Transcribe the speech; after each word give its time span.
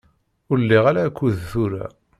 Ur 0.51 0.57
liɣ 0.59 0.83
ara 0.89 1.01
akud 1.07 1.35
tura. 1.51 1.85